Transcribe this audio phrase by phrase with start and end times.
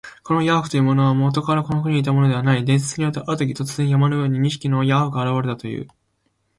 [0.23, 2.65] このヤーフというものは、もとからこの国にいたものではない。
[2.65, 5.87] 伝説によると、あるとき、突然、山の上に二匹のヤーフが現れたという。